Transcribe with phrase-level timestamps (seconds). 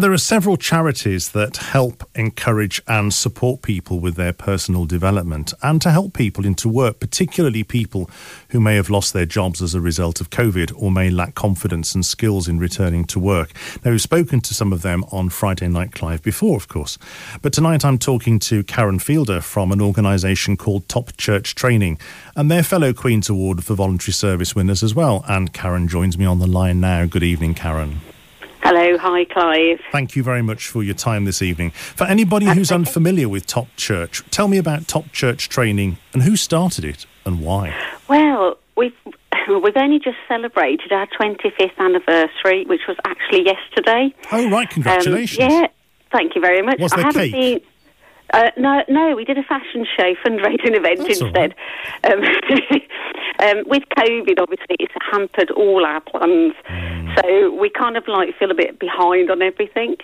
[0.00, 5.82] There are several charities that help encourage and support people with their personal development and
[5.82, 8.08] to help people into work, particularly people
[8.50, 11.96] who may have lost their jobs as a result of COVID or may lack confidence
[11.96, 13.50] and skills in returning to work.
[13.84, 16.96] Now, we've spoken to some of them on Friday Night Clive before, of course.
[17.42, 21.98] But tonight I'm talking to Karen Fielder from an organisation called Top Church Training
[22.36, 25.24] and their fellow Queen's Award for Voluntary Service winners as well.
[25.26, 27.04] And Karen joins me on the line now.
[27.06, 28.00] Good evening, Karen.
[28.62, 29.80] Hello, hi Clive.
[29.92, 31.70] Thank you very much for your time this evening.
[31.70, 36.36] For anybody who's unfamiliar with Top Church, tell me about Top Church training and who
[36.36, 37.74] started it and why.
[38.08, 38.94] Well, we've
[39.48, 44.14] we've only just celebrated our 25th anniversary, which was actually yesterday.
[44.32, 45.40] Oh right, congratulations!
[45.40, 45.66] Um, yeah,
[46.10, 46.78] thank you very much.
[46.78, 47.32] Was there I haven't cake?
[47.32, 47.60] Been,
[48.32, 51.54] uh, no, no, we did a fashion show fundraising event That's instead.
[52.04, 52.12] Right.
[52.12, 52.20] Um,
[53.58, 56.54] um, with COVID, obviously, it's hampered all our plans.
[56.68, 57.16] Mm.
[57.16, 59.96] So we kind of like feel a bit behind on everything.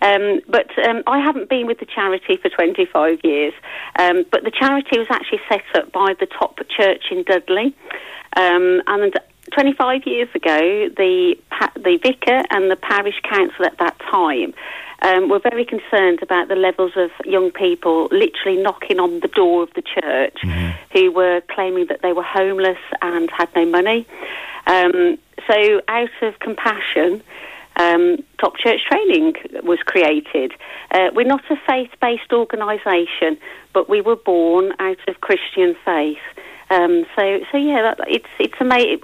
[0.00, 3.54] Um, but um, I haven't been with the charity for 25 years.
[3.98, 7.74] Um, but the charity was actually set up by the top church in Dudley.
[8.36, 9.12] Um, and
[9.52, 11.36] 25 years ago, the
[11.76, 14.54] the vicar and the parish council at that time
[15.02, 19.62] um, were very concerned about the levels of young people literally knocking on the door
[19.62, 20.70] of the church mm-hmm.
[20.92, 24.06] who were claiming that they were homeless and had no money.
[24.66, 27.22] Um, so, out of compassion,
[27.76, 30.52] um, Top Church Training was created.
[30.90, 33.38] Uh, we're not a faith based organisation,
[33.72, 36.18] but we were born out of Christian faith.
[36.70, 39.00] Um, so, so yeah, that, it's it's amazing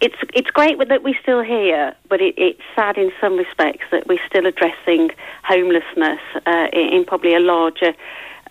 [0.00, 4.06] it's it's great that we're still here, but it, it's sad in some respects that
[4.06, 5.10] we're still addressing
[5.44, 7.94] homelessness uh, in, in, probably a larger.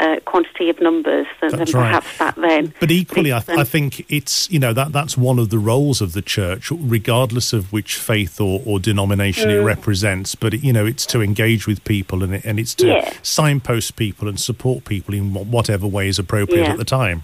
[0.02, 2.74] Uh, quantity of numbers than, than perhaps back then.
[2.80, 6.00] But equally, I, th- I, think it's you know that that's one of the roles
[6.00, 9.56] of the church, regardless of which faith or, or denomination mm.
[9.56, 10.36] it represents.
[10.36, 13.14] But you know, it's to engage with people and it, and it's to yeah.
[13.24, 16.72] signpost people and support people in whatever way is appropriate yeah.
[16.72, 17.24] at the time.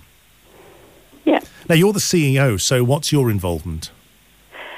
[1.68, 3.90] Now you're the CEO, so what's your involvement?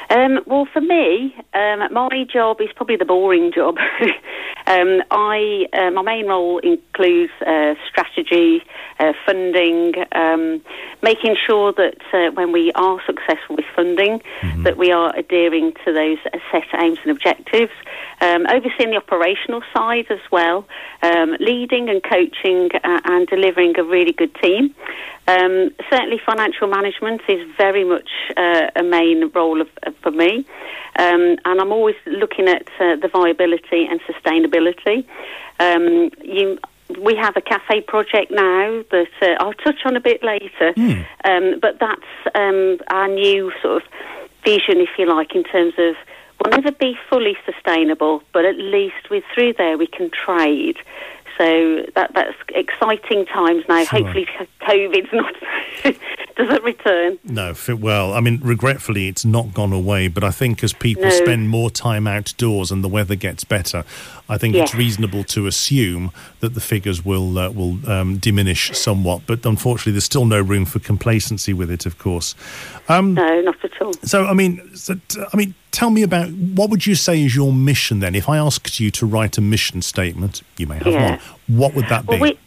[0.09, 3.78] Um, well, for me, um, my job is probably the boring job.
[4.68, 8.64] um, I uh, my main role includes uh, strategy,
[9.00, 10.62] uh, funding, um,
[11.02, 14.64] making sure that uh, when we are successful with funding, mm-hmm.
[14.64, 16.19] that we are adhering to those
[16.52, 17.74] set aims and objectives.
[18.20, 20.68] Um, overseeing the operational side as well,
[21.04, 24.74] um, leading and coaching uh, and delivering a really good team.
[25.28, 30.48] Um, certainly, financial management is very much uh, a main role of, of, for me,
[30.98, 35.06] um, and I'm always looking at uh, the viability and sustainability.
[35.60, 36.58] Um, you,
[37.00, 41.62] we have a cafe project now that uh, I'll touch on a bit later, mm.
[41.62, 43.90] but that's um, our new sort of
[44.44, 45.96] vision, if you like, in terms of
[46.44, 50.78] we'll never be fully sustainable, but at least with through there we can trade.
[51.38, 53.84] So that that's exciting times now.
[53.84, 54.00] Sure.
[54.00, 54.28] Hopefully,
[54.62, 55.36] COVID's not
[56.36, 57.20] doesn't return.
[57.24, 60.08] No, well, I mean, regretfully, it's not gone away.
[60.08, 61.09] But I think as people no.
[61.09, 63.84] spend more time outdoors and the weather gets better,
[64.30, 64.69] I think yes.
[64.69, 69.24] it's reasonable to assume that the figures will uh, will um, diminish somewhat.
[69.28, 71.86] But unfortunately, there's still no room for complacency with it.
[71.86, 72.34] Of course,
[72.90, 73.94] um, no, not at all.
[74.04, 75.00] So, I mean, so,
[75.34, 78.16] I mean, tell me about what would you say is your mission then?
[78.16, 81.10] If I asked you to write a mission statement, you may have yeah.
[81.12, 81.20] one.
[81.48, 82.22] What would that well, be?
[82.24, 82.40] We,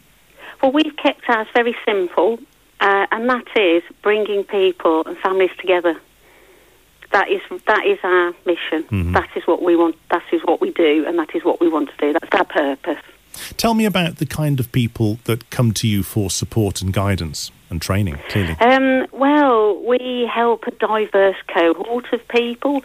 [0.61, 2.39] well, we've kept ours very simple,
[2.81, 5.95] uh, and that is bringing people and families together.
[7.13, 8.83] That is that is our mission.
[8.83, 9.13] Mm-hmm.
[9.13, 9.95] That is what we want.
[10.11, 12.13] That is what we do, and that is what we want to do.
[12.13, 13.03] That's our purpose.
[13.57, 17.51] Tell me about the kind of people that come to you for support and guidance
[17.69, 18.55] and training, clearly.
[18.59, 22.83] Um, well, we help a diverse cohort of people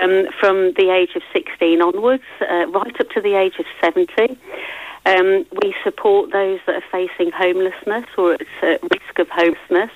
[0.00, 4.38] um, from the age of 16 onwards, uh, right up to the age of 70.
[5.04, 9.90] Um, we support those that are facing homelessness or at risk of homelessness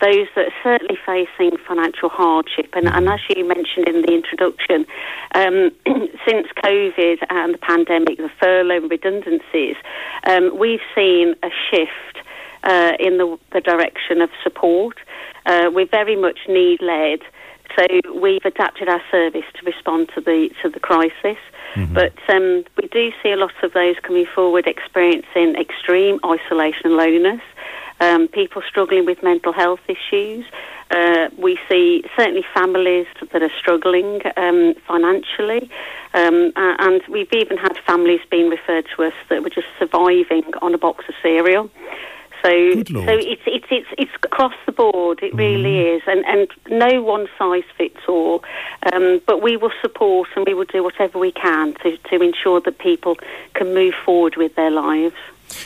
[0.00, 2.68] those that are certainly facing financial hardship.
[2.74, 4.86] And, and as you mentioned in the introduction,
[5.34, 5.70] um,
[6.26, 9.76] since COVID and the pandemic, the furlough and redundancies,
[10.24, 12.26] um, we've seen a shift
[12.64, 14.98] uh, in the, the, direction of support.
[15.46, 17.20] Uh, we're very much need led.
[17.76, 21.36] So we've adapted our service to respond to the to the crisis,
[21.74, 21.94] mm-hmm.
[21.94, 26.96] but um, we do see a lot of those coming forward experiencing extreme isolation and
[26.96, 27.42] loneliness
[28.00, 30.44] um, people struggling with mental health issues,
[30.88, 35.68] Uh, we see certainly families that are struggling um, financially,
[36.14, 40.74] um, and we've even had families being referred to us that were just surviving on
[40.74, 41.68] a box of cereal.
[42.42, 42.50] So,
[42.84, 45.16] so it's it's it's it's across the board.
[45.22, 45.96] It really mm.
[45.96, 48.44] is, and and no one size fits all.
[48.92, 52.60] Um, but we will support and we will do whatever we can to to ensure
[52.60, 53.16] that people
[53.54, 55.16] can move forward with their lives.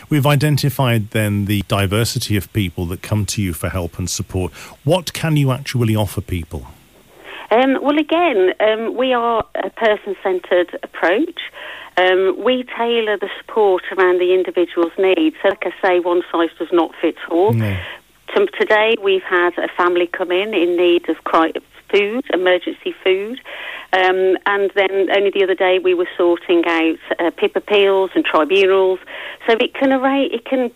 [0.09, 4.53] We've identified then the diversity of people that come to you for help and support.
[4.85, 6.67] What can you actually offer people?
[7.51, 11.41] Um, well, again, um, we are a person centred approach.
[11.97, 15.37] Um, we tailor the support around the individual's needs.
[15.43, 17.53] So, like I say, one size does not fit all.
[17.53, 17.77] No.
[18.59, 21.25] today, we've had a family come in in need of
[21.93, 23.41] food, emergency food.
[23.93, 28.25] Um, and then only the other day we were sorting out uh, PIP appeals and
[28.25, 29.01] tribunals.
[29.47, 30.71] So it can array, it can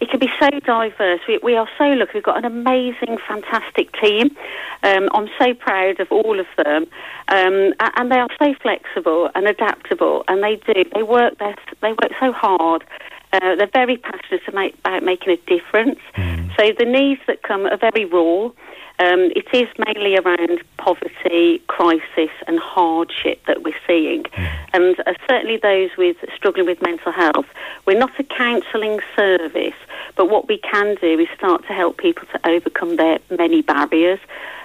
[0.00, 1.20] it can be so diverse.
[1.26, 2.12] We, we are so lucky.
[2.14, 4.36] We've got an amazing, fantastic team.
[4.82, 6.86] Um, I'm so proud of all of them,
[7.28, 10.84] um, and they are so flexible and adaptable, and they do.
[10.94, 11.38] They work.
[11.38, 12.84] They work so hard.
[13.32, 15.98] Uh, they're very passionate about making a difference.
[16.16, 16.56] Mm.
[16.56, 18.50] So the needs that come are very raw.
[18.98, 24.22] Um, it is mainly around poverty, crisis, and hardship that we're seeing.
[24.22, 24.58] Mm.
[24.72, 27.46] And uh, certainly those with struggling with mental health.
[27.84, 29.74] We're not a counselling service,
[30.16, 34.20] but what we can do is start to help people to overcome their many barriers.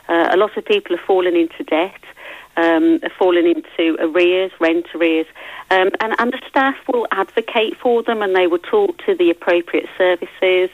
[0.07, 1.99] Uh, a lot of people have fallen into debt.
[2.57, 5.25] Um, have fallen into arrears, rent arrears,
[5.69, 9.29] um, and, and the staff will advocate for them and they will talk to the
[9.29, 10.69] appropriate services.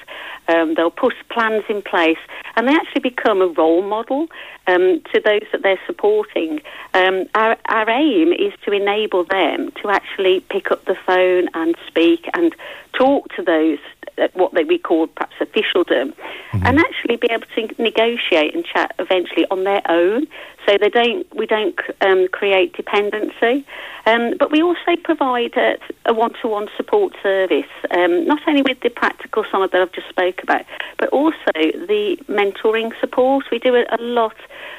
[0.47, 2.17] Um, they'll put plans in place
[2.55, 4.27] and they actually become a role model
[4.67, 6.61] um, to those that they're supporting.
[6.93, 11.75] Um, our, our aim is to enable them to actually pick up the phone and
[11.87, 12.55] speak and
[12.93, 13.79] talk to those
[14.17, 16.65] uh, what they, we call perhaps officialdom, mm-hmm.
[16.65, 20.25] and actually be able to negotiate and chat eventually on their own.
[20.65, 23.63] So they don't, we don't um, create dependency,
[24.07, 28.89] um, but we also provide a, a, one-to-one support service, um, not only with the
[28.89, 30.65] practical side that I've just spoke about,
[30.97, 33.45] but also the mentoring support.
[33.51, 34.35] We do a, a lot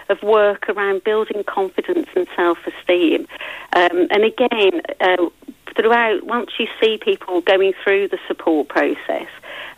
[0.08, 3.26] of work around building confidence and self-esteem,
[3.75, 4.82] um, and again.
[5.00, 5.28] Uh,
[5.76, 9.28] throughout, once you see people going through the support process,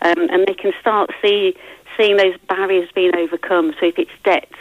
[0.01, 1.55] um, and they can start see,
[1.97, 3.75] seeing those barriers being overcome.
[3.79, 4.57] So if it's debts,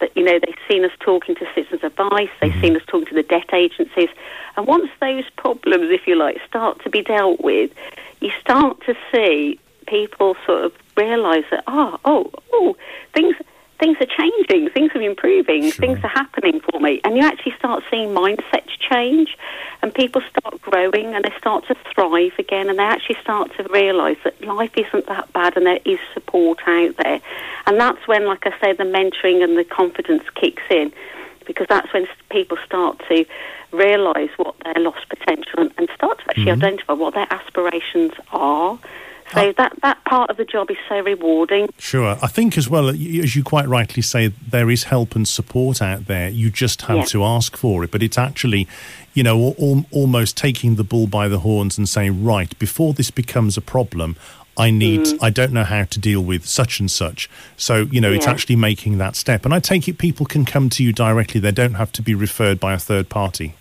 [0.00, 2.60] that you know they've seen us talking to citizens advice, they've mm-hmm.
[2.60, 4.08] seen us talking to the debt agencies,
[4.56, 7.70] and once those problems, if you like, start to be dealt with,
[8.20, 12.76] you start to see people sort of realise that oh oh oh
[13.14, 13.34] things
[13.78, 15.72] things are changing, things are improving, sure.
[15.72, 17.00] things are happening for me.
[17.04, 19.36] And you actually start seeing mindsets change
[19.82, 23.62] and people start growing and they start to thrive again and they actually start to
[23.64, 27.20] realise that life isn't that bad and there is support out there.
[27.66, 30.92] And that's when, like I say, the mentoring and the confidence kicks in
[31.46, 33.24] because that's when people start to
[33.72, 36.64] realise what their lost potential and, and start to actually mm-hmm.
[36.64, 38.78] identify what their aspirations are
[39.34, 41.68] so that, that part of the job is so rewarding.
[41.78, 42.16] Sure.
[42.22, 46.06] I think as well, as you quite rightly say, there is help and support out
[46.06, 46.28] there.
[46.28, 47.04] You just have yeah.
[47.04, 47.90] to ask for it.
[47.90, 48.66] But it's actually,
[49.14, 53.10] you know, al- almost taking the bull by the horns and saying, right, before this
[53.10, 54.16] becomes a problem,
[54.56, 55.18] I need, mm.
[55.22, 57.30] I don't know how to deal with such and such.
[57.56, 58.16] So, you know, yeah.
[58.16, 59.44] it's actually making that step.
[59.44, 61.40] And I take it people can come to you directly.
[61.40, 63.54] They don't have to be referred by a third party.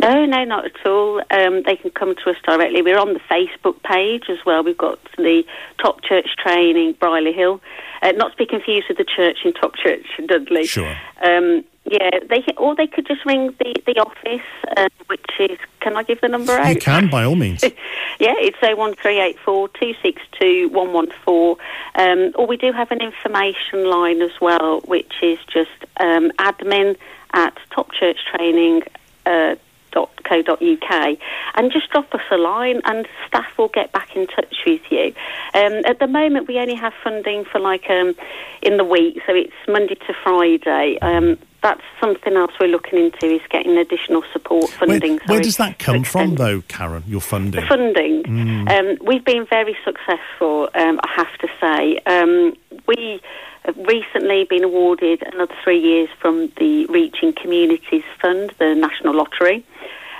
[0.00, 1.20] No, no, not at all.
[1.30, 2.82] Um, they can come to us directly.
[2.82, 4.62] We're on the Facebook page as well.
[4.62, 5.44] We've got the
[5.78, 7.60] Top Church Training, Brierley Hill.
[8.02, 10.66] Uh, not to be confused with the church in Top Church, Dudley.
[10.66, 10.94] Sure.
[11.22, 15.58] Um, yeah, they or they could just ring the the office, uh, which is.
[15.80, 16.68] Can I give the number out?
[16.68, 17.62] You can, by all means.
[18.18, 21.58] yeah, it's oh one three eight four two six two one one four.
[21.94, 25.70] Um, or we do have an information line as well, which is just
[26.00, 26.96] um, admin
[27.34, 28.82] at Top Church Training.
[29.24, 29.54] Uh,
[29.92, 31.18] co.uk
[31.54, 35.14] and just drop us a line and staff will get back in touch with you.
[35.54, 38.14] Um, at the moment, we only have funding for like um,
[38.62, 40.98] in the week, so it's Monday to Friday.
[41.00, 45.18] Um, that's something else we're looking into is getting additional support funding.
[45.24, 47.02] Where, where does that come from, though, Karen?
[47.08, 47.60] Your funding?
[47.60, 48.22] The funding.
[48.22, 48.70] Mm.
[48.70, 51.98] Um, we've been very successful, um, I have to say.
[52.06, 52.56] Um,
[52.86, 53.20] we
[53.64, 59.64] have recently been awarded another three years from the Reaching Communities Fund, the National Lottery.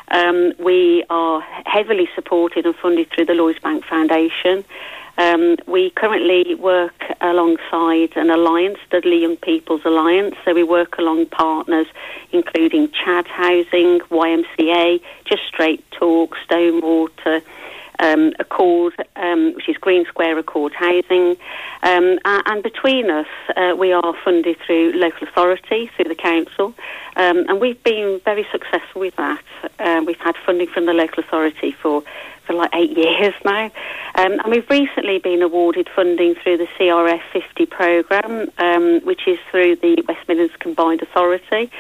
[0.09, 4.65] Um, we are heavily supported and funded through the Lloyds Bank Foundation.
[5.19, 10.35] Um, we currently work alongside an alliance, Dudley Young People's Alliance.
[10.45, 11.87] So we work along partners
[12.33, 17.41] including CHADD Housing, YMCA, Just Straight Talk, Stonewater,
[17.99, 21.37] um, Accord, um, which is Green Square Accord Housing.
[21.83, 26.75] Um, and between us, uh, we are funded through local authority, through the council,
[27.17, 29.43] um, and we've been very successful with that.
[29.79, 32.03] Uh, we've had funding from the local authority for
[32.47, 33.71] for like eight years now.
[34.15, 39.39] Um, and we've recently been awarded funding through the CRF 50 programme, um, which is
[39.51, 41.71] through the West Midlands Combined Authority,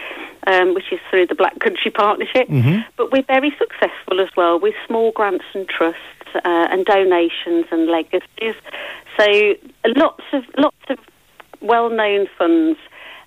[0.46, 2.48] um, which is through the Black Country Partnership.
[2.48, 2.80] Mm-hmm.
[2.96, 6.00] But we're very successful as well with small grants and trusts
[6.34, 8.54] uh, and donations and legacies.
[9.18, 9.54] So
[9.86, 10.98] lots of lots of
[11.62, 12.78] well-known funds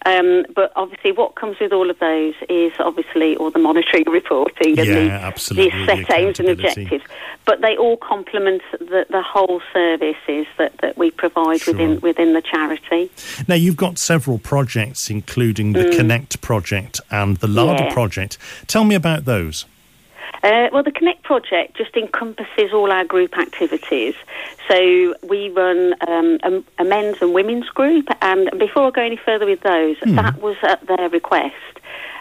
[0.05, 4.79] um, but obviously, what comes with all of those is obviously all the monitoring, reporting,
[4.79, 7.03] and yeah, the, the set aims and objectives.
[7.45, 11.73] But they all complement the, the whole services that, that we provide sure.
[11.73, 13.11] within within the charity.
[13.47, 15.97] Now, you've got several projects, including the mm.
[15.97, 17.93] Connect project and the Larder yeah.
[17.93, 18.37] project.
[18.67, 19.65] Tell me about those.
[20.43, 24.15] Uh, well, the Connect project just encompasses all our group activities.
[24.67, 29.17] So we run um, a, a, men's and women's group, and before I go any
[29.17, 30.15] further with those, mm.
[30.15, 31.55] that was at their request.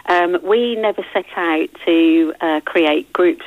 [0.07, 3.45] Um, we never set out to uh, create groups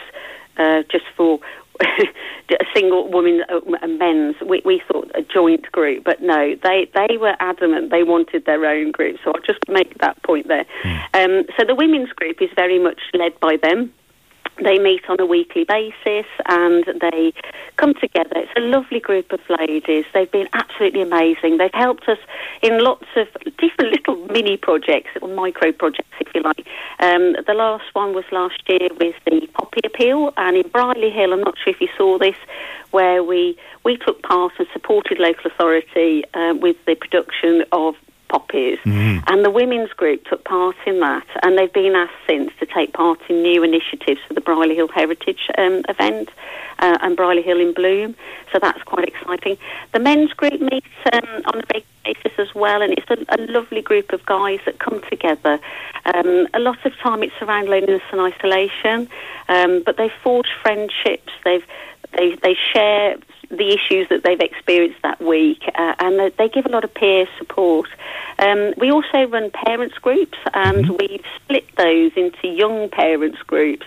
[0.56, 1.40] uh, just for
[1.80, 4.36] a single woman uh, and men's.
[4.40, 8.64] We, we, thought a joint group, but no, they, they were adamant they wanted their
[8.66, 9.18] own group.
[9.24, 10.66] So I'll just make that point there.
[10.84, 11.04] Mm.
[11.14, 13.92] Um, so the women's group is very much led by them.
[14.62, 17.32] They meet on a weekly basis and they
[17.76, 18.32] come together.
[18.36, 20.04] It's a lovely group of ladies.
[20.12, 21.56] They've been absolutely amazing.
[21.56, 22.18] They've helped us
[22.62, 23.28] in lots of
[23.58, 26.66] different little mini projects, little micro projects, if you like.
[27.00, 31.32] Um, the last one was last year with the Poppy Appeal, and in Brierley Hill,
[31.32, 32.36] I'm not sure if you saw this,
[32.90, 37.96] where we, we took part and supported local authority uh, with the production of
[38.32, 38.78] poppies.
[38.84, 39.22] Mm.
[39.26, 42.94] And the women's group took part in that, and they've been asked since to take
[42.94, 46.30] part in new initiatives for the Brierley Hill Heritage um, event
[46.78, 48.16] uh, and Brierley Hill in Bloom.
[48.50, 49.58] So that's quite exciting.
[49.92, 53.38] The men's group meets um, on a regular basis as well, and it's a, a
[53.52, 55.60] lovely group of guys that come together.
[56.06, 59.08] Um, a lot of time it's around loneliness and isolation,
[59.48, 61.32] um, but they forge friendships.
[61.44, 61.66] They've
[62.16, 63.16] they they share
[63.52, 67.26] the issues that they've experienced that week, uh, and they give a lot of peer
[67.38, 67.88] support.
[68.38, 70.96] Um, we also run parents groups, and mm-hmm.
[70.98, 73.86] we've split those into young parents groups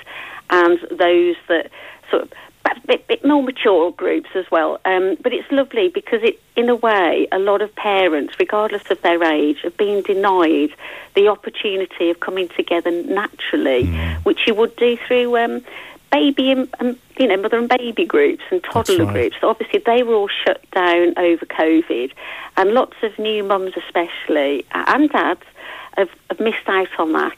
[0.52, 1.72] and those that
[2.12, 2.32] sort of
[2.66, 4.80] a bit, bit more mature groups as well.
[4.86, 9.02] Um, but it's lovely because it, in a way, a lot of parents, regardless of
[9.02, 10.72] their age, have been denied
[11.16, 14.18] the opportunity of coming together naturally, mm.
[14.26, 15.64] which you would do through um,
[16.16, 19.14] baby and, and, you know mother and baby groups and toddler right.
[19.14, 19.36] groups.
[19.40, 22.12] So obviously they were all shut down over COVID,
[22.58, 25.44] and lots of new mums, especially and dads,
[25.98, 27.38] have, have missed out on that.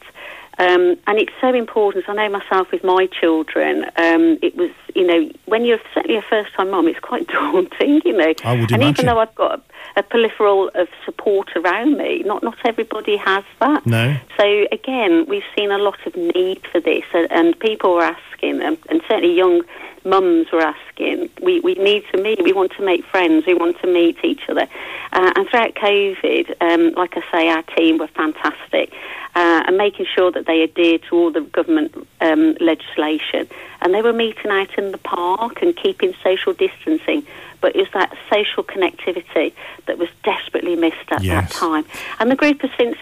[0.60, 2.10] Um, and it's so important.
[2.10, 3.84] I know myself with my children.
[3.96, 8.18] Um, it was, you know, when you're certainly a first-time mum, it's quite daunting, you
[8.18, 8.34] know.
[8.44, 8.88] I would and imagine.
[8.90, 13.44] even though I've got a, a peripheral of support around me, not not everybody has
[13.60, 13.86] that.
[13.86, 14.18] No.
[14.36, 18.37] So again, we've seen a lot of need for this, and, and people are asking,
[18.44, 19.64] and, and certainly young
[20.04, 23.80] mums were asking, we, we need to meet, we want to make friends, we want
[23.82, 24.68] to meet each other.
[25.12, 28.94] Uh, and throughout COVID, um, like I say, our team were fantastic
[29.36, 33.48] uh, and making sure that they adhered to all the government um, legislation.
[33.82, 37.26] And they were meeting out in the park and keeping social distancing.
[37.62, 39.54] But it was that social connectivity
[39.86, 41.50] that was desperately missed at yes.
[41.50, 41.86] that time.
[42.20, 42.98] And the group has since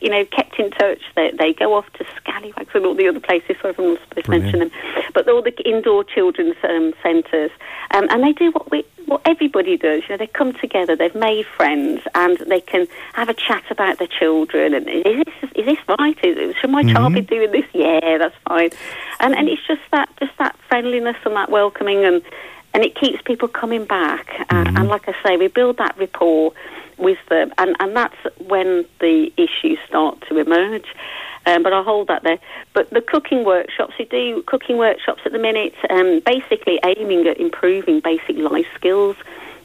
[0.00, 1.00] you know, kept in touch.
[1.14, 4.24] They, they go off to Scallywags and all the other places, so I'm not supposed
[4.24, 4.70] to mention them,
[5.12, 7.50] but all the indoor children's um, centres.
[7.90, 10.02] Um, and they do what we, what everybody does.
[10.04, 13.98] You know, they come together, they've made friends, and they can have a chat about
[13.98, 14.74] their children.
[14.74, 16.18] And is this, is this right?
[16.24, 16.94] Is, should my mm-hmm.
[16.94, 17.66] child be doing this?
[17.74, 18.70] Yeah, that's fine.
[19.20, 22.22] And, and it's just that, just that friendliness and that welcoming and,
[22.72, 24.28] and it keeps people coming back.
[24.28, 24.76] Mm-hmm.
[24.76, 26.52] and like I say, we build that rapport
[27.00, 28.16] with them, and, and that's
[28.46, 30.86] when the issues start to emerge.
[31.46, 32.38] Um, but I'll hold that there.
[32.74, 37.40] But the cooking workshops, we do cooking workshops at the minute, um, basically aiming at
[37.40, 39.16] improving basic life skills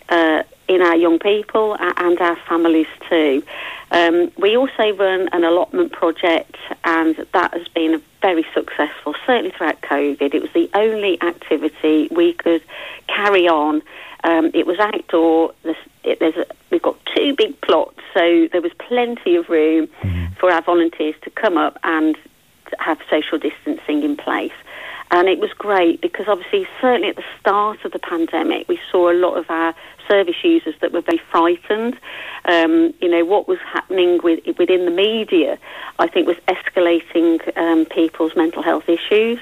[0.07, 3.43] uh, in our young people and our families too.
[3.91, 9.81] Um, we also run an allotment project, and that has been very successful, certainly throughout
[9.81, 10.33] COVID.
[10.33, 12.63] It was the only activity we could
[13.07, 13.81] carry on.
[14.25, 15.53] Um, it was outdoor.
[15.61, 19.87] There's, it, there's a, we've got two big plots, so there was plenty of room
[20.01, 20.33] mm-hmm.
[20.39, 22.17] for our volunteers to come up and
[22.79, 24.51] have social distancing in place.
[25.11, 29.11] And it was great because obviously, certainly at the start of the pandemic, we saw
[29.11, 29.75] a lot of our
[30.07, 31.99] service users that were very frightened.
[32.45, 35.57] Um, you know, what was happening with, within the media,
[35.99, 39.39] I think, was escalating um, people's mental health issues.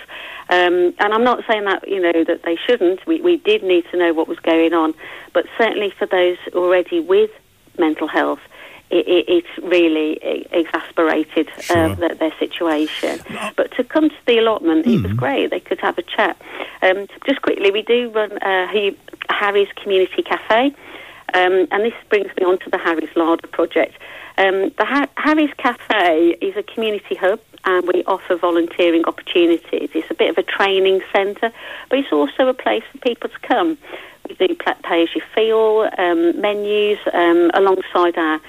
[0.49, 3.05] Um, and I'm not saying that, you know, that they shouldn't.
[3.07, 4.93] We, we did need to know what was going on.
[5.33, 7.31] But certainly for those already with
[7.77, 8.41] mental health,
[8.89, 10.19] it, it, it's really
[10.51, 11.77] exasperated uh, sure.
[11.77, 13.19] uh, their, their, situation.
[13.55, 14.95] But to come to the allotment, mm.
[14.95, 15.17] it was hmm.
[15.17, 15.49] great.
[15.49, 16.39] They could have a chat.
[16.81, 18.67] Um, just quickly, we do run uh,
[19.29, 20.75] Harry's Community Cafe,
[21.33, 23.95] um, and this brings me on to the Harry's Larder project.
[24.37, 29.89] Um, the ha- Harry's Cafe is a community hub and we offer volunteering opportunities.
[29.93, 31.51] It's a bit of a training centre,
[31.89, 33.77] but it's also a place for people to come.
[34.27, 38.39] We do pay as you feel um, menus um, alongside our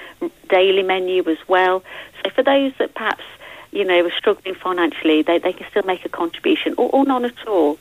[0.49, 1.83] daily menu as well.
[2.23, 3.25] So for those that perhaps
[3.73, 7.25] you know are struggling financially, they, they can still make a contribution, or, or none
[7.25, 7.79] at all.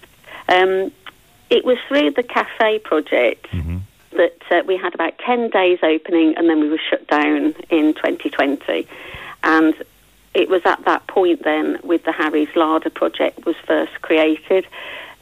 [0.49, 0.91] Um,
[1.49, 3.47] it was through the cafe project.
[3.51, 3.77] Mm-hmm.
[4.17, 7.95] That uh, we had about 10 days opening and then we were shut down in
[7.95, 8.87] 2020.
[9.41, 9.73] And
[10.35, 14.67] it was at that point then with the Harry's Larder project was first created.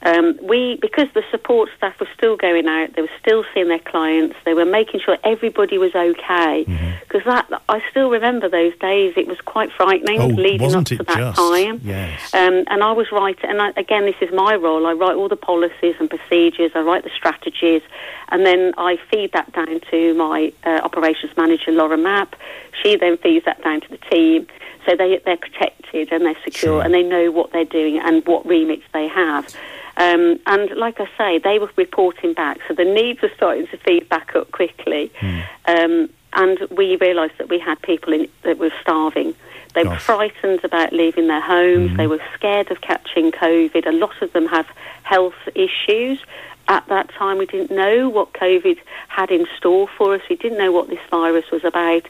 [0.03, 3.79] Um, we, because the support staff were still going out, they were still seeing their
[3.79, 6.63] clients, they were making sure everybody was okay.
[7.07, 7.29] Because mm-hmm.
[7.29, 9.13] that, I still remember those days.
[9.15, 11.37] It was quite frightening oh, leading up to that just?
[11.37, 11.81] time.
[11.83, 12.33] Yes.
[12.33, 14.87] Um, and I was writing, and I, again, this is my role.
[14.87, 16.71] I write all the policies and procedures.
[16.73, 17.83] I write the strategies,
[18.29, 22.35] and then I feed that down to my uh, operations manager, Laura Mapp.
[22.81, 24.47] She then feeds that down to the team.
[24.85, 26.81] So they, they're protected and they're secure sure.
[26.81, 29.55] and they know what they're doing and what remits they have.
[29.97, 33.77] Um, and like I say, they were reporting back, so the needs were starting to
[33.77, 35.11] feed back up quickly.
[35.19, 35.43] Mm.
[35.67, 39.35] Um, and we realised that we had people in, that were starving.
[39.73, 41.91] They were frightened about leaving their homes.
[41.91, 41.97] Mm.
[41.97, 43.87] They were scared of catching COVID.
[43.87, 44.67] A lot of them have
[45.03, 46.19] health issues.
[46.67, 50.21] At that time, we didn't know what COVID had in store for us.
[50.29, 52.05] We didn't know what this virus was about.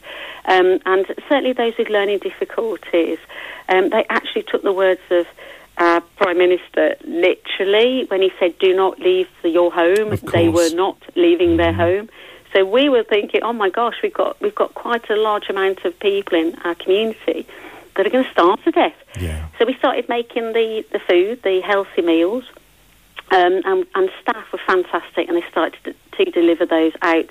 [0.46, 3.18] Um, and certainly those with learning difficulties,
[3.70, 5.26] um, they actually took the words of
[5.78, 10.98] our Prime Minister literally when he said, "Do not leave your home." They were not
[11.16, 11.82] leaving their mm-hmm.
[11.82, 12.10] home.
[12.54, 15.86] So we were thinking, "Oh my gosh, we've got we've got quite a large amount
[15.86, 17.48] of people in our community
[17.96, 19.48] that are going to starve to death." Yeah.
[19.58, 22.44] So we started making the the food, the healthy meals,
[23.32, 27.30] um, and, and staff were fantastic, and they started to, to deliver those out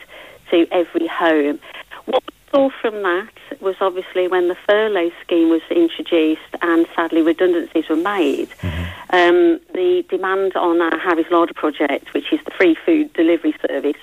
[0.50, 1.60] to every home.
[2.06, 7.88] What saw from that was obviously when the furlough scheme was introduced and sadly redundancies
[7.88, 9.16] were made, mm-hmm.
[9.16, 13.96] um, the demand on our Harry's Larder project, which is the free food delivery service,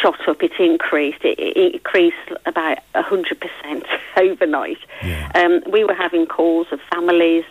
[0.00, 1.24] shot up, it increased.
[1.24, 4.78] It, it increased about 100% overnight.
[5.02, 5.30] Yeah.
[5.34, 7.44] Um, we were having calls of families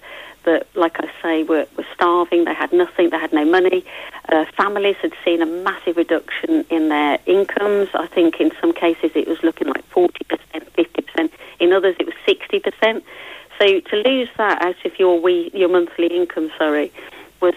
[0.45, 2.45] that, like I say, were, were starving.
[2.45, 3.09] They had nothing.
[3.09, 3.85] They had no money.
[4.29, 7.89] Uh, families had seen a massive reduction in their incomes.
[7.93, 10.09] I think in some cases it was looking like 40%,
[10.51, 11.29] 50%.
[11.59, 13.03] In others it was 60%.
[13.59, 16.91] So to lose that out of your we, your monthly income, sorry,
[17.43, 17.53] was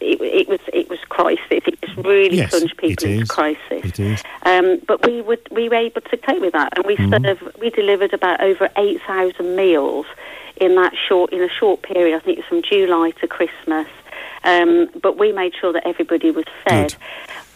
[0.00, 1.42] it, it, was it was crisis.
[1.50, 3.84] It just really yes, plunged people into crisis.
[3.84, 4.22] It is.
[4.44, 7.10] Um, but we would we were able to cope with that, and we mm.
[7.10, 10.06] served, we delivered about over eight thousand meals
[10.56, 12.16] in that short in a short period.
[12.16, 13.88] I think it's from July to Christmas.
[14.44, 16.92] Um, but we made sure that everybody was fed.
[16.92, 16.96] Good.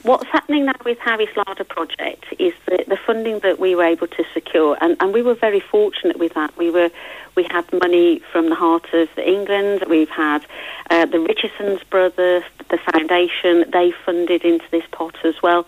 [0.02, 4.06] What's happening now with Harry's Larder project is the, the funding that we were able
[4.06, 6.56] to secure, and, and we were very fortunate with that.
[6.56, 6.90] We were
[7.36, 9.84] we had money from the Heart of England.
[9.88, 10.44] We've had
[10.88, 13.70] uh, the Richardson's brothers, the foundation.
[13.70, 15.66] They funded into this pot as well.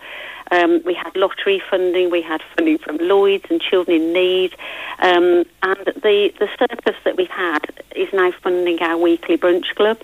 [0.53, 4.55] Um, we had lottery funding, we had funding from Lloyd's and Children in Need,
[4.99, 9.99] um, and the, the surplus that we've had is now funding our weekly brunch club.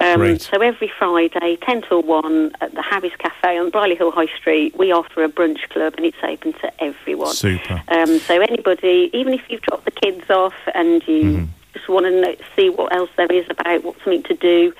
[0.00, 4.26] Um, so every Friday, 10 till 1, at the Harry's Cafe on Brierley Hill High
[4.36, 7.34] Street, we offer a brunch club and it's open to everyone.
[7.34, 7.80] Super.
[7.88, 11.48] Um, so anybody, even if you've dropped the kids off and you mm.
[11.72, 14.74] just want to see what else there is about, what something to do,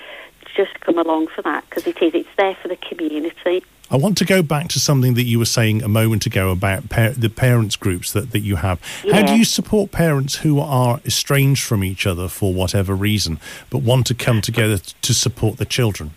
[0.56, 3.64] just come along for that because it is, it's there for the community.
[3.94, 6.88] I want to go back to something that you were saying a moment ago about
[6.88, 8.80] par- the parents groups that, that you have.
[9.04, 9.14] Yeah.
[9.14, 13.38] How do you support parents who are estranged from each other for whatever reason,
[13.70, 16.10] but want to come together to support the children?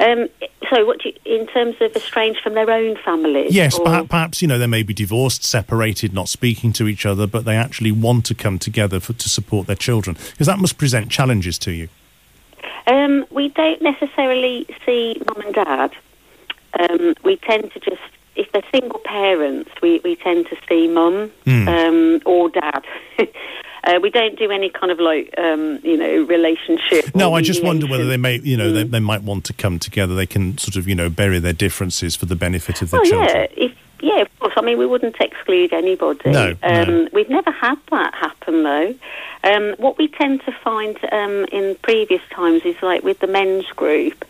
[0.00, 0.28] Um,
[0.68, 3.54] so, what you, in terms of estranged from their own families?
[3.54, 7.26] Yes, perhaps, perhaps, you know they may be divorced, separated, not speaking to each other,
[7.26, 10.76] but they actually want to come together for, to support their children because that must
[10.76, 11.88] present challenges to you.
[12.86, 15.96] Um, we don't necessarily see mum and dad
[16.78, 18.02] um, we tend to just,
[18.36, 21.68] if they're single parents, we, we tend to see mum mm.
[21.68, 22.84] um, or dad.
[23.82, 27.14] Uh, we don't do any kind of like, um, you know, relationship.
[27.14, 28.74] No, I just wonder whether they may, you know, mm.
[28.74, 30.14] they, they, might want to come together.
[30.14, 33.04] They can sort of, you know, bury their differences for the benefit of the oh,
[33.04, 33.48] children.
[33.56, 34.54] Yeah, if, yeah, of course.
[34.56, 36.30] I mean, we wouldn't exclude anybody.
[36.30, 37.08] No, um, no.
[37.12, 38.94] We've never had that happen, though.
[39.44, 43.66] Um, what we tend to find um, in previous times is like with the men's
[43.66, 44.24] group,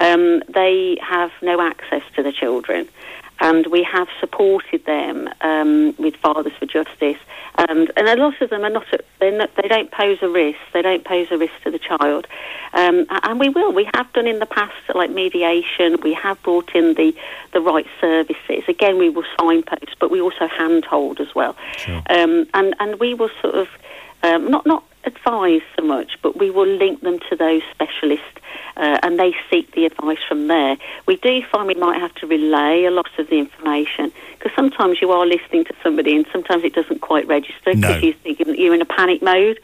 [0.00, 2.88] um, they have no access to the children
[3.40, 7.18] and we have supported them um, with Fathers for Justice.
[7.58, 8.86] And, and a lot of them are not,
[9.20, 10.58] not, they don't pose a risk.
[10.72, 12.26] They don't pose a risk to the child,
[12.74, 13.72] um, and we will.
[13.72, 15.96] We have done in the past, like mediation.
[16.02, 17.16] We have brought in the
[17.54, 18.64] the right services.
[18.68, 21.56] Again, we will signpost, but we also handhold as well.
[21.78, 22.02] Sure.
[22.10, 23.68] Um, and and we will sort of
[24.22, 28.35] um, not not advise so much, but we will link them to those specialists
[28.76, 30.76] uh, and they seek the advice from there.
[31.06, 35.00] We do find we might have to relay a lot of the information because sometimes
[35.00, 38.08] you are listening to somebody and sometimes it doesn't quite register because no.
[38.08, 39.58] you think you're in a panic mode.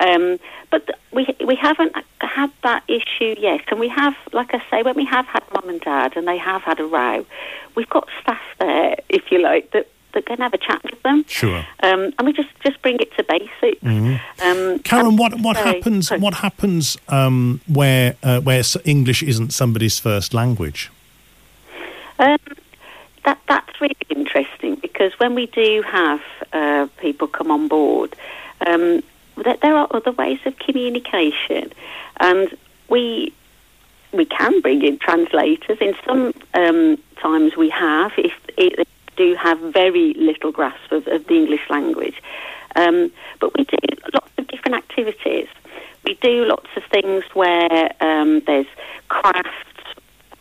[0.00, 0.38] Um,
[0.70, 4.94] but we we haven't had that issue yet, and we have, like I say, when
[4.94, 7.26] we have had mum and dad and they have had a row,
[7.74, 11.24] we've got staff there, if you like, that that can have a chat with them.
[11.28, 11.64] Sure.
[11.82, 13.82] Um, and we just, just bring it to basics.
[13.82, 14.16] Mm-hmm.
[14.42, 16.10] Um, Karen, what what happens?
[16.10, 20.90] What happens um, where uh, where English isn't somebody's first language?
[22.18, 22.38] Um,
[23.24, 26.20] that that's really interesting because when we do have
[26.52, 28.14] uh, people come on board,
[28.66, 29.02] um,
[29.36, 31.72] there are other ways of communication,
[32.18, 32.56] and
[32.88, 33.32] we
[34.12, 35.78] we can bring in translators.
[35.80, 38.86] In some um, times, we have if, if
[39.20, 42.18] do have very little grasp of, of the English language.
[42.74, 43.76] Um, but we do
[44.14, 45.48] lots of different activities.
[46.04, 48.70] We do lots of things where um, there's
[49.08, 49.84] crafts,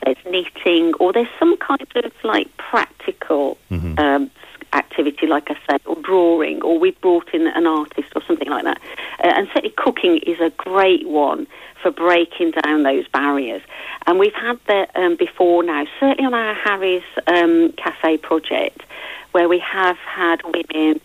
[0.03, 3.99] there's knitting, or there's some kind of like practical mm-hmm.
[3.99, 4.31] um,
[4.73, 8.63] activity, like I said, or drawing, or we've brought in an artist or something like
[8.63, 8.79] that.
[9.23, 11.47] Uh, and certainly cooking is a great one
[11.81, 13.61] for breaking down those barriers.
[14.05, 18.81] And we've had that um, before now, certainly on our Harry's um, Cafe project,
[19.31, 20.99] where we have had women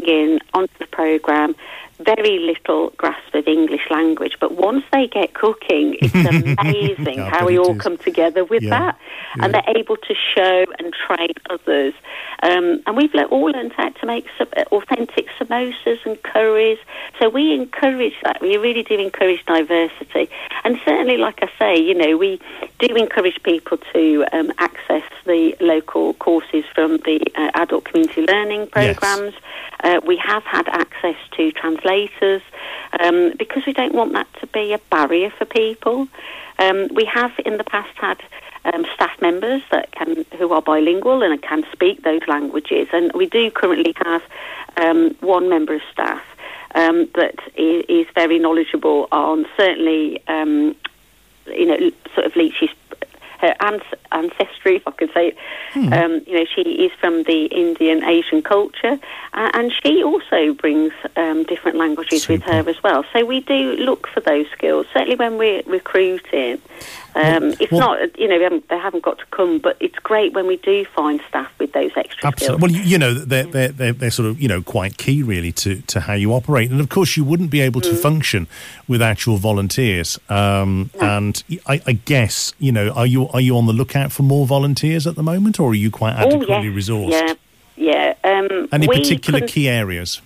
[0.00, 1.54] coming in onto the programme
[2.00, 4.36] very little grasp of English language.
[4.40, 6.14] But once they get cooking, it's
[6.58, 8.70] amazing how we all come together with yeah.
[8.70, 8.98] that.
[9.36, 9.44] Yeah.
[9.44, 11.94] And they're able to show and train others.
[12.42, 14.26] Um, and we've all learned how to make
[14.72, 16.78] authentic samosas and curries.
[17.20, 18.40] So we encourage that.
[18.40, 20.28] We really do encourage diversity.
[20.64, 22.40] And certainly, like I say, you know, we
[22.80, 25.03] do encourage people to um, access
[25.34, 29.34] the local courses from the uh, adult community learning programs.
[29.34, 29.42] Yes.
[29.82, 32.42] Uh, we have had access to translators
[33.00, 36.06] um, because we don't want that to be a barrier for people.
[36.60, 38.22] Um, we have in the past had
[38.64, 43.26] um, staff members that can who are bilingual and can speak those languages, and we
[43.26, 44.22] do currently have
[44.76, 46.22] um, one member of staff
[46.76, 50.76] um, that is, is, very knowledgeable on certainly um,
[51.46, 52.70] you know sort of Leach's
[53.44, 53.56] her
[54.12, 55.36] ancestry, if I could say it.
[55.72, 55.92] Hmm.
[55.92, 58.98] Um, you know, she is from the Indian Asian culture,
[59.32, 62.32] uh, and she also brings um, different languages Super.
[62.34, 63.04] with her as well.
[63.12, 66.60] So we do look for those skills, certainly when we're recruiting.
[67.16, 69.98] Um, well, it's well, not, you know, haven't, they haven't got to come, but it's
[70.00, 72.70] great when we do find staff with those extra absolutely.
[72.70, 72.82] skills.
[72.82, 75.80] Well, you know, they're, they're, they're, they're, sort of, you know, quite key really to,
[75.82, 76.70] to how you operate.
[76.70, 77.98] And of course, you wouldn't be able to mm.
[77.98, 78.48] function
[78.88, 80.18] without your volunteers.
[80.28, 81.06] Um, no.
[81.06, 84.46] And I, I, guess, you know, are you are you on the lookout for more
[84.46, 86.88] volunteers at the moment, or are you quite adequately oh, yes.
[86.88, 87.10] resourced?
[87.10, 87.34] Yeah,
[87.76, 88.14] yeah.
[88.22, 90.22] Um, Any particular key areas?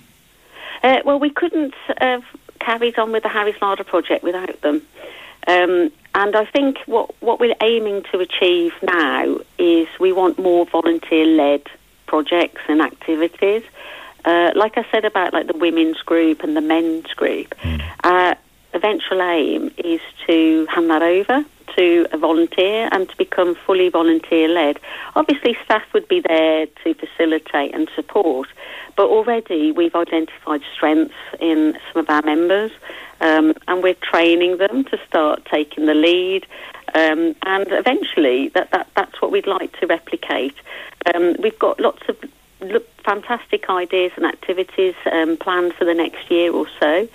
[0.82, 2.22] Uh, well, we couldn't have
[2.60, 4.82] carried on with the Harry's Larder project without them.
[5.46, 10.66] Um, and I think what, what we're aiming to achieve now is we want more
[10.66, 11.62] volunteer led
[12.06, 13.62] projects and activities.
[14.26, 18.36] Uh, like I said about like the women's group and the men's group, mm.
[18.72, 21.44] Eventual aim is to hand that over
[21.76, 24.78] to a volunteer and to become fully volunteer led.
[25.14, 28.48] Obviously, staff would be there to facilitate and support,
[28.96, 32.72] but already we've identified strengths in some of our members
[33.20, 36.46] um, and we're training them to start taking the lead.
[36.94, 40.54] Um, and eventually, that, that, that's what we'd like to replicate.
[41.14, 42.16] Um, we've got lots of
[43.04, 47.08] fantastic ideas and activities um, planned for the next year or so.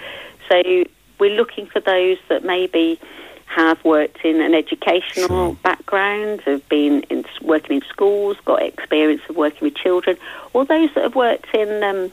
[0.50, 0.86] So
[1.20, 3.00] we're looking for those that maybe
[3.46, 5.58] have worked in an educational sure.
[5.62, 10.18] background, have been in, working in schools, got experience of working with children,
[10.54, 12.12] or those that have worked in, um,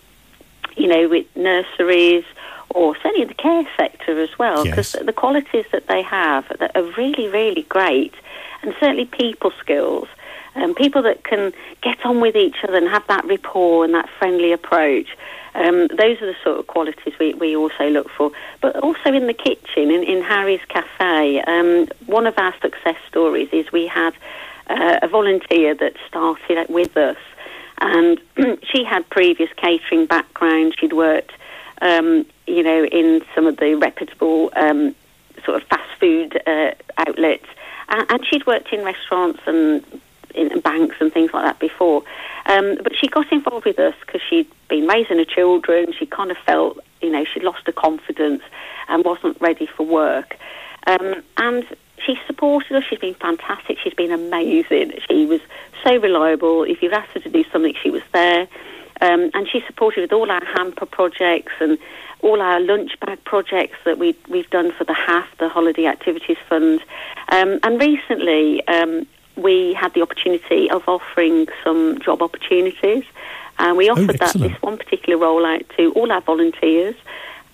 [0.77, 2.25] you know, with nurseries
[2.71, 5.05] or certainly the care sector as well, because yes.
[5.05, 8.15] the qualities that they have that are really, really great,
[8.63, 10.09] and certainly people skills,
[10.55, 13.95] and um, people that can get on with each other and have that rapport and
[13.95, 15.17] that friendly approach.
[15.55, 18.31] Um, those are the sort of qualities we, we also look for.
[18.61, 23.49] But also in the kitchen, in, in Harry's Cafe, um, one of our success stories
[23.53, 24.15] is we had
[24.69, 27.17] uh, a volunteer that started with us,
[27.81, 28.21] and
[28.63, 30.75] she had previous catering background.
[30.79, 31.33] She'd worked,
[31.83, 34.95] um, you know, in some of the reputable um,
[35.45, 37.47] sort of fast food uh, outlets,
[37.89, 39.85] and, and she'd worked in restaurants and
[40.35, 42.05] in banks and things like that before.
[42.47, 45.93] Um, but she got involved with us because she'd been raising her children.
[45.99, 48.43] She kind of felt, you know, she'd lost her confidence
[48.89, 50.37] and wasn't ready for work.
[50.87, 51.67] Um, and
[52.05, 52.85] she supported us.
[52.89, 53.79] She's been fantastic.
[53.79, 54.93] She's been amazing.
[55.09, 55.41] She was
[55.85, 56.65] so reliable.
[56.65, 58.49] If you asked her to do something, she was there.
[59.01, 61.79] Um, and she supported with all our hamper projects and
[62.23, 66.37] all our lunch bag projects that we, we've done for the half the Holiday Activities
[66.49, 66.83] Fund.
[67.29, 69.07] Um, and recently, um,
[69.43, 73.05] we had the opportunity of offering some job opportunities.
[73.59, 76.95] And we oh, offered oh, that this one particular rollout to all our volunteers,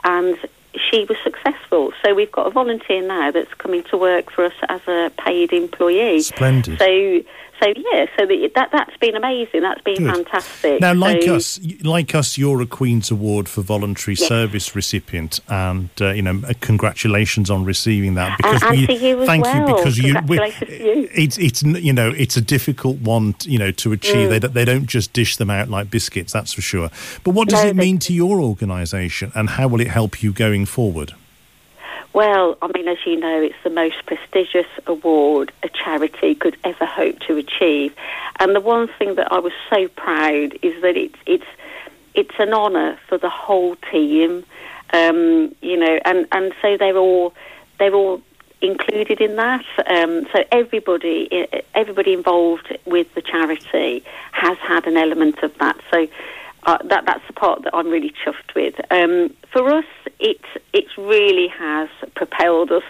[0.04, 0.38] and
[0.74, 1.92] she was successful.
[2.04, 5.52] So we've got a volunteer now that's coming to work for us as a paid
[5.52, 6.20] employee.
[6.20, 6.78] Splendid.
[6.78, 7.22] So
[7.60, 9.62] so yeah, so that that's been amazing.
[9.62, 10.14] That's been Good.
[10.14, 10.80] fantastic.
[10.80, 14.28] Now, like so, us, like us, you're a Queen's Award for voluntary yes.
[14.28, 18.36] service recipient, and uh, you know, uh, congratulations on receiving that.
[18.36, 19.68] Because and, and we, you thank well.
[19.68, 23.70] you because you, we, you, It's it's you know it's a difficult one you know
[23.72, 24.28] to achieve.
[24.28, 24.40] Mm.
[24.40, 26.90] They they don't just dish them out like biscuits, that's for sure.
[27.24, 30.32] But what does no, it mean to your organisation, and how will it help you
[30.32, 31.14] going forward?
[32.16, 36.86] Well, I mean, as you know, it's the most prestigious award a charity could ever
[36.86, 37.94] hope to achieve.
[38.40, 41.44] And the one thing that I was so proud is that it's it's
[42.14, 44.46] it's an honour for the whole team.
[44.94, 47.34] Um, you know, and, and so they're all
[47.78, 48.22] they're all
[48.62, 49.66] included in that.
[49.86, 54.02] Um, so everybody everybody involved with the charity
[54.32, 55.78] has had an element of that.
[55.90, 56.08] So
[56.66, 58.74] uh, that that's the part that I'm really chuffed with.
[58.90, 59.84] Um, for us,
[60.18, 60.40] it
[60.72, 62.82] it really has propelled us.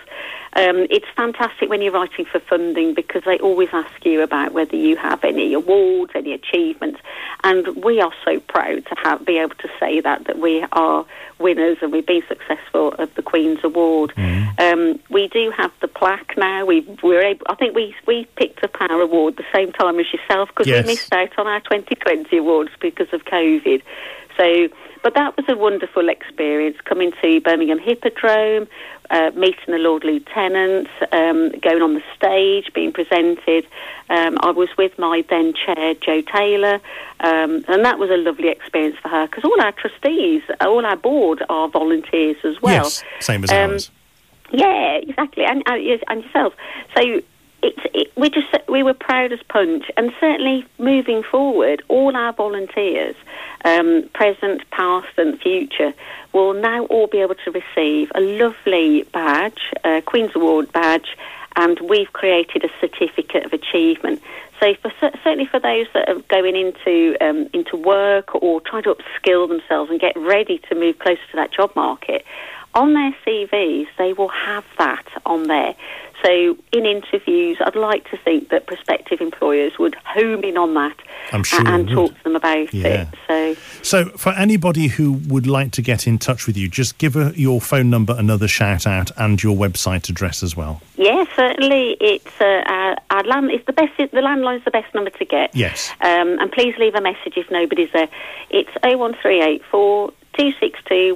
[0.55, 4.75] Um, it's fantastic when you're writing for funding because they always ask you about whether
[4.75, 7.01] you have any awards, any achievements,
[7.45, 11.05] and we are so proud to have be able to say that that we are
[11.39, 14.13] winners and we've been successful of the Queen's Award.
[14.17, 14.61] Mm.
[14.61, 16.65] Um, we do have the plaque now.
[16.65, 17.47] We we're able.
[17.49, 20.85] I think we we picked up our award the same time as yourself because yes.
[20.85, 23.83] we missed out on our 2020 awards because of COVID.
[24.37, 24.69] So
[25.07, 28.67] but that was a wonderful experience coming to Birmingham Hippodrome,
[29.11, 33.69] uh, meeting the Lord Lieutenant, um, going on the stage, being presented.
[34.11, 36.81] Um, I was with my then chair, Joe Taylor,
[37.21, 40.97] um, and that was a lovely experience for her because all our trustees, all our
[40.97, 42.83] board are volunteers as well.
[42.83, 43.93] Yes, same as um, ours.
[44.51, 46.53] Yeah, exactly, and, and yourself.
[46.97, 47.23] So
[47.63, 53.17] it, we just we were proud as punch, and certainly moving forward, all our volunteers,
[53.65, 55.93] um, present, past, and future,
[56.33, 61.17] will now all be able to receive a lovely badge, a Queen's Award badge,
[61.57, 64.23] and we've created a certificate of achievement.
[64.61, 68.95] So, for, certainly for those that are going into um, into work or trying to
[68.95, 72.25] upskill themselves and get ready to move closer to that job market,
[72.77, 75.75] on their CVs they will have that on there.
[76.23, 80.97] So, in interviews, I'd like to think that prospective employers would home in on that
[81.45, 83.03] sure and talk to them about yeah.
[83.03, 83.09] it.
[83.29, 87.17] So, so for anybody who would like to get in touch with you, just give
[87.17, 90.81] a, your phone number another shout out and your website address as well.
[90.97, 91.97] Yeah, certainly.
[92.01, 93.51] It's uh, our, our land.
[93.51, 93.97] It's the best.
[93.99, 95.55] The landline's the best number to get.
[95.55, 95.91] Yes.
[96.01, 98.09] Um, and please leave a message if nobody's there.
[98.51, 101.15] It's 01384 262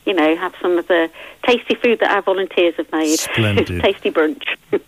[0.05, 1.11] you know, have some of the
[1.45, 3.19] tasty food that our volunteers have made.
[3.19, 3.67] Splendid.
[3.83, 4.45] tasty brunch.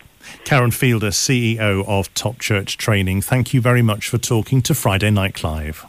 [0.45, 5.09] Karen Fielder, CEO of Top Church Training, thank you very much for talking to Friday
[5.09, 5.85] Night Clive.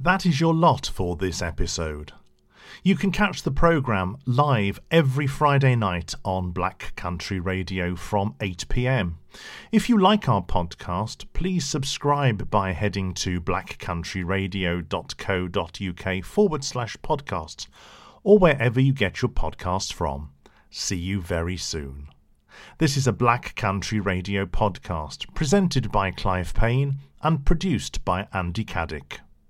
[0.00, 2.12] That is your lot for this episode.
[2.84, 8.68] You can catch the programme live every Friday night on Black Country Radio from 8
[8.68, 9.18] pm.
[9.72, 17.66] If you like our podcast, please subscribe by heading to blackcountryradio.co.uk forward slash podcasts
[18.22, 20.30] or wherever you get your podcasts from.
[20.70, 22.06] See you very soon.
[22.78, 28.64] This is a Black Country Radio podcast presented by Clive Payne and produced by Andy
[28.64, 29.18] Caddick.